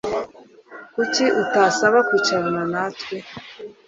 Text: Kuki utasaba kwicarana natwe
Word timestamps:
Kuki 0.93 1.25
utasaba 1.41 1.97
kwicarana 2.07 2.63
natwe 2.73 3.17